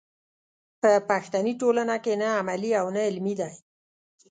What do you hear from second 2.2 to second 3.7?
نه عملي او نه علمي دی.